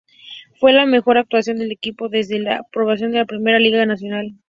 Fue 0.59 0.73
la 0.73 0.87
mejor 0.87 1.19
actuación 1.19 1.59
del 1.59 1.71
equipo 1.71 2.09
desde 2.09 2.39
la 2.39 2.55
aprobación 2.57 3.11
de 3.11 3.19
la 3.19 3.25
Primera 3.25 3.59
Liga 3.59 3.85
Nacional. 3.85 4.33